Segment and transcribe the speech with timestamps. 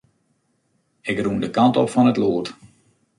[1.09, 2.45] Ik rûn de kant op fan it lûd.